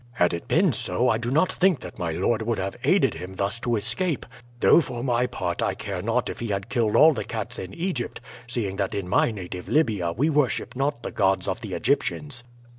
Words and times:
Had 0.13 0.33
it 0.33 0.47
been 0.47 0.73
so 0.73 1.09
I 1.09 1.19
do 1.19 1.29
not 1.29 1.51
think 1.53 1.81
that 1.81 1.99
my 1.99 2.09
lord 2.11 2.41
would 2.41 2.57
have 2.57 2.75
aided 2.83 3.13
him 3.13 3.35
thus 3.35 3.59
to 3.59 3.75
escape; 3.75 4.25
though 4.59 4.81
for 4.81 5.03
my 5.03 5.27
part 5.27 5.61
I 5.61 5.75
care 5.75 6.01
not 6.01 6.27
if 6.27 6.39
he 6.39 6.47
had 6.47 6.69
killed 6.69 6.95
all 6.95 7.13
the 7.13 7.23
cats 7.23 7.59
in 7.59 7.71
Egypt, 7.75 8.19
seeing 8.47 8.77
that 8.77 8.95
in 8.95 9.07
my 9.07 9.29
native 9.29 9.69
Libya 9.69 10.11
we 10.13 10.27
worship 10.27 10.75
not 10.75 11.03
the 11.03 11.11
gods 11.11 11.47
of 11.47 11.61
the 11.61 11.75
Egyptians." 11.75 12.43